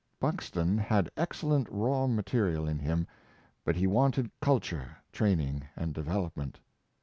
Buxton 0.19 0.79
had 0.79 1.11
excellent 1.15 1.67
raw 1.69 2.07
ma 2.07 2.23
terial 2.23 2.67
in 2.67 2.79
him, 2.79 3.05
but 3.63 3.75
he 3.75 3.85
wanted 3.85 4.31
culture, 4.41 4.97
training 5.11 5.61
and 5.75 5.93
devel 5.93 6.27
opment. 6.31 6.55